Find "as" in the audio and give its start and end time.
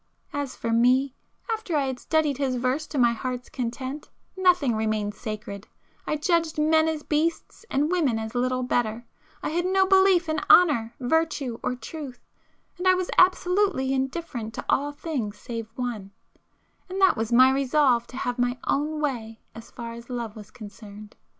0.33-0.55, 6.87-7.03, 8.17-8.33, 19.53-19.69, 19.93-20.09